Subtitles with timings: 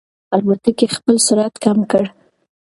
[0.35, 2.03] الوتکې خپل سرعت کم کړ.